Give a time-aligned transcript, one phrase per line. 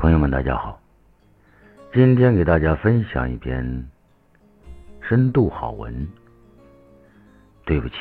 [0.00, 0.80] 朋友们，大家好！
[1.92, 3.86] 今天给大家分享一篇
[5.02, 6.08] 深度好文。
[7.66, 7.96] 对不起，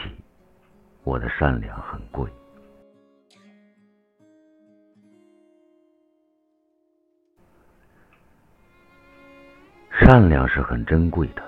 [1.04, 2.26] 我的善良很贵。
[10.00, 11.44] 善良是很珍贵的，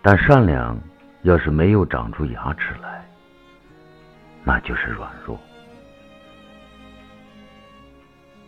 [0.00, 0.78] 但善良
[1.22, 3.04] 要是没有长出牙齿来，
[4.44, 5.36] 那就是软弱。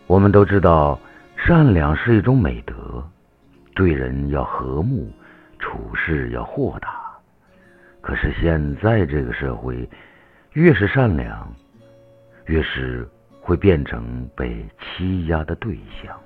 [0.08, 0.98] 我们都知道，
[1.36, 3.06] 善良是一种美德，
[3.74, 5.12] 对人要和睦，
[5.58, 7.12] 处事要豁达。
[8.00, 9.86] 可是现在这个社会，
[10.54, 11.46] 越是善良，
[12.46, 13.06] 越是
[13.42, 16.18] 会变成被欺压的对象。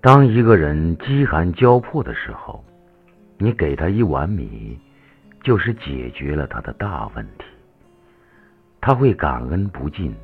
[0.00, 2.64] 当一个人饥寒交迫的时候，
[3.36, 4.80] 你给他一碗米，
[5.42, 7.44] 就是解决了他的大问题，
[8.80, 10.16] 他会感恩不尽。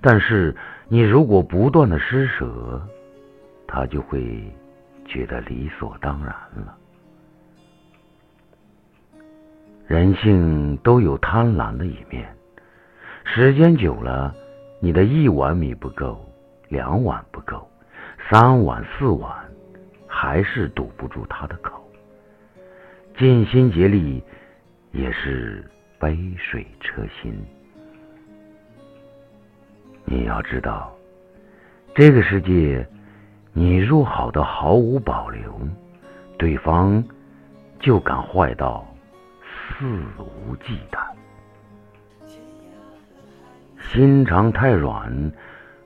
[0.00, 0.54] 但是，
[0.88, 2.80] 你如果不断的施舍，
[3.66, 4.42] 他就会
[5.04, 6.76] 觉得理所当然了。
[9.86, 12.34] 人性都有贪婪的一面，
[13.24, 14.34] 时间久了，
[14.80, 16.24] 你的一碗米不够，
[16.68, 17.68] 两碗不够，
[18.30, 19.36] 三碗四碗，
[20.06, 21.84] 还是堵不住他的口。
[23.18, 24.22] 尽心竭力，
[24.92, 25.68] 也是
[25.98, 27.34] 杯水车薪。
[30.12, 30.92] 你要知道，
[31.94, 32.84] 这个世界，
[33.52, 35.54] 你若好的毫无保留，
[36.36, 37.04] 对方
[37.78, 38.84] 就敢坏到
[39.46, 39.86] 肆
[40.18, 40.98] 无忌惮。
[43.78, 45.32] 心肠太软，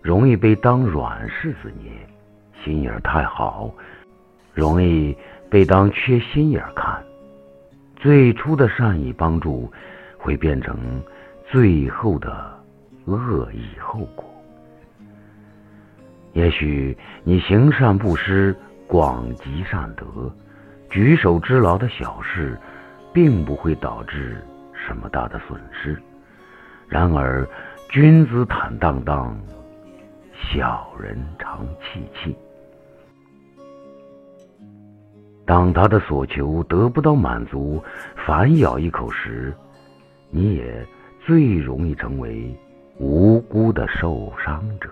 [0.00, 1.92] 容易被当软柿子捏；
[2.64, 3.70] 心眼太好，
[4.54, 5.14] 容易
[5.50, 7.04] 被当缺心眼看。
[7.94, 9.70] 最初的善意帮助，
[10.16, 10.78] 会变成
[11.46, 12.63] 最后的。
[13.06, 14.24] 恶意后果。
[16.32, 18.56] 也许你行善布施、
[18.86, 20.04] 广积善德、
[20.90, 22.58] 举手之劳的小事，
[23.12, 25.96] 并不会导致什么大的损失。
[26.88, 27.46] 然而，
[27.88, 29.38] 君子坦荡荡，
[30.34, 32.36] 小人常戚戚。
[35.46, 37.82] 当他的所求得不到满足，
[38.26, 39.54] 反咬一口时，
[40.30, 40.86] 你也
[41.24, 42.52] 最容易成为。
[42.98, 44.88] 无辜的受伤者，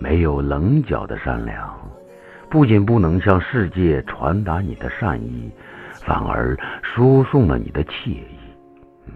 [0.00, 1.78] 没有棱角的善良，
[2.50, 5.50] 不仅不能向世界传达你的善意，
[6.04, 8.26] 反而输送了你的惬意。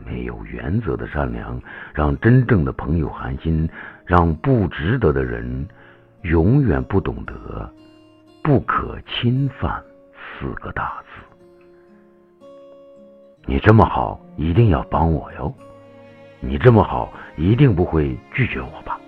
[0.06, 1.60] 没有原则的善良，
[1.92, 3.68] 让真正的朋友寒心，
[4.04, 5.66] 让不值得的人
[6.22, 7.68] 永远不懂得
[8.42, 9.82] “不可侵犯”
[10.38, 11.13] 四个大字。
[13.46, 15.52] 你这么好，一定要帮我哟！
[16.40, 18.98] 你这么好，一定不会拒绝我吧？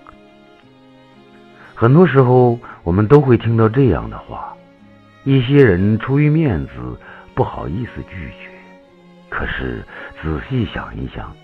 [1.73, 4.55] 很多时候，我们都会听到这样的话：
[5.23, 6.71] 一些人出于面子，
[7.33, 8.49] 不好意思拒绝。
[9.29, 9.83] 可是
[10.21, 11.35] 仔细想一想，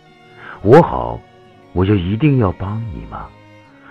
[0.62, 1.20] 我好，
[1.74, 3.28] 我就一定要帮你吗？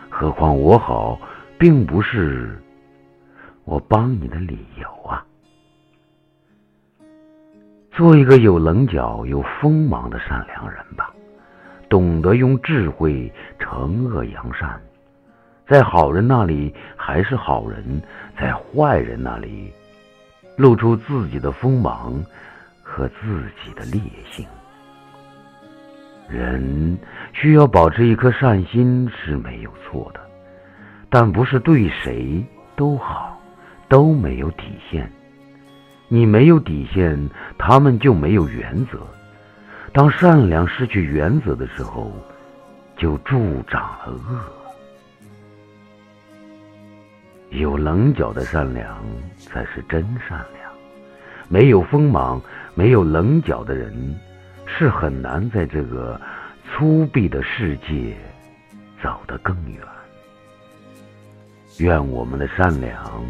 [0.09, 1.21] 何况我好，
[1.59, 2.63] 并不是
[3.65, 5.22] 我帮你的理由啊！
[7.95, 11.13] 做一个有棱角、有锋芒的善良人吧，
[11.91, 14.81] 懂得用智慧惩恶扬善，
[15.69, 18.01] 在好人那里还是好人，
[18.41, 19.71] 在坏人那里
[20.57, 22.15] 露出自己的锋芒
[22.83, 24.01] 和自己的烈
[24.31, 24.47] 性。
[26.31, 26.99] 人
[27.35, 30.21] 需要保持一颗善心是没有错的，
[31.11, 32.43] 但不是对谁
[32.75, 33.39] 都好，
[33.87, 35.13] 都没有底线。
[36.15, 38.99] 你没有底线，他们就没有原则。
[39.95, 42.13] 当善良失去原则的时候，
[42.99, 44.39] 就助长了恶。
[47.49, 49.03] 有棱角的善良
[49.39, 50.71] 才是真善良。
[51.49, 52.39] 没有锋芒、
[52.75, 54.15] 没有棱角的人，
[54.67, 56.21] 是很难在这个
[56.69, 58.15] 粗鄙的世界
[59.03, 59.81] 走得更远。
[61.79, 63.25] 愿我们的善良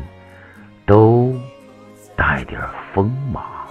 [0.85, 1.33] 都。
[2.33, 2.59] 带点
[2.95, 3.62] 锋芒。